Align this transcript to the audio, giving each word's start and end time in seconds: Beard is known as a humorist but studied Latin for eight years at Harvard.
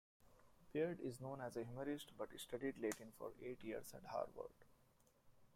Beard 0.73 0.97
is 0.99 1.21
known 1.21 1.39
as 1.41 1.55
a 1.55 1.63
humorist 1.63 2.13
but 2.17 2.29
studied 2.39 2.79
Latin 2.81 3.11
for 3.19 3.33
eight 3.39 3.63
years 3.63 3.93
at 3.93 4.03
Harvard. 4.09 4.55